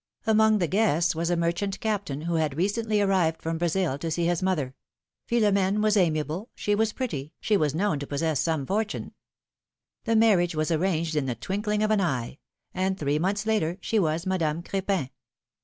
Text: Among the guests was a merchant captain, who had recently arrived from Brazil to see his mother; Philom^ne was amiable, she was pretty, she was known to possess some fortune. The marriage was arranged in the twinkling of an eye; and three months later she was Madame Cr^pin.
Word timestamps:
Among 0.25 0.57
the 0.57 0.65
guests 0.65 1.13
was 1.13 1.29
a 1.29 1.37
merchant 1.37 1.79
captain, 1.79 2.21
who 2.21 2.33
had 2.33 2.57
recently 2.57 2.99
arrived 3.01 3.39
from 3.39 3.59
Brazil 3.59 3.99
to 3.99 4.09
see 4.09 4.25
his 4.25 4.41
mother; 4.41 4.73
Philom^ne 5.29 5.83
was 5.83 5.95
amiable, 5.95 6.49
she 6.55 6.73
was 6.73 6.91
pretty, 6.91 7.33
she 7.39 7.55
was 7.55 7.75
known 7.75 7.99
to 7.99 8.07
possess 8.07 8.39
some 8.39 8.65
fortune. 8.65 9.13
The 10.05 10.15
marriage 10.15 10.55
was 10.55 10.71
arranged 10.71 11.15
in 11.15 11.27
the 11.27 11.35
twinkling 11.35 11.83
of 11.83 11.91
an 11.91 12.01
eye; 12.01 12.39
and 12.73 12.97
three 12.97 13.19
months 13.19 13.45
later 13.45 13.77
she 13.79 13.99
was 13.99 14.25
Madame 14.25 14.63
Cr^pin. 14.63 15.11